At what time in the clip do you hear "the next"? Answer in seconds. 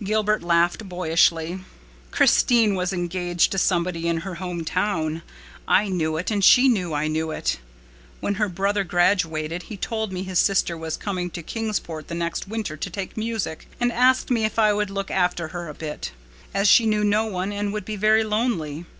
12.06-12.46